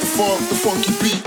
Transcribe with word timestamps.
the 0.00 0.06
funk, 0.06 0.48
the 0.48 0.54
funky 0.54 0.92
beat. 1.02 1.21